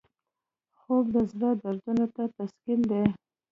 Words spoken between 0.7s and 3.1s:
خوب د زړه دردونو ته تسکین دی